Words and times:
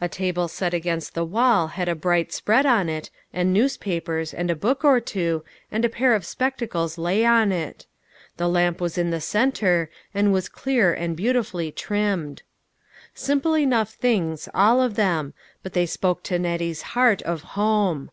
A 0.00 0.08
table 0.08 0.46
set 0.46 0.72
against 0.72 1.14
the 1.16 1.24
wall 1.24 1.66
had 1.74 1.88
a 1.88 1.96
bright 1.96 2.32
spread 2.32 2.64
on 2.64 2.88
it, 2.88 3.10
and 3.32 3.52
newspapers, 3.52 4.32
and 4.32 4.48
a 4.48 4.54
book 4.54 4.84
or 4.84 5.00
two, 5.00 5.44
and 5.72 5.84
a 5.84 5.88
pair 5.88 6.14
of 6.14 6.24
spectacles 6.24 6.98
lay 6.98 7.24
on 7.24 7.50
it. 7.50 7.84
The 8.36 8.46
lamp 8.48 8.80
was 8.80 8.96
in 8.96 9.10
the 9.10 9.20
centre, 9.20 9.90
and 10.14 10.32
was 10.32 10.48
clear 10.48 10.94
and 10.94 11.16
beautifully 11.16 11.72
trimmed. 11.72 12.44
Simple 13.12 13.56
enough 13.56 13.90
things, 13.92 14.48
all 14.54 14.80
of 14.80 14.94
them, 14.94 15.34
but 15.64 15.72
they 15.72 15.86
spoke 15.86 16.22
to 16.22 16.38
Nettie's 16.38 16.82
heart 16.94 17.20
of 17.22 17.42
home. 17.58 18.12